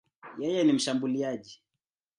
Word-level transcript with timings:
Yeye 0.39 0.63
ni 0.63 0.73
mshambuliaji. 0.73 1.61